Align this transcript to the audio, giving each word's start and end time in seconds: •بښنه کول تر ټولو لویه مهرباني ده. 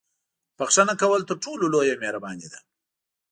•بښنه 0.57 0.93
کول 1.01 1.21
تر 1.29 1.35
ټولو 1.43 1.65
لویه 1.73 1.95
مهرباني 2.01 2.47
ده. 2.51 2.59